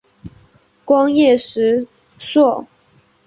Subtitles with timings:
[0.83, 1.85] 光叶石
[2.17, 2.65] 栎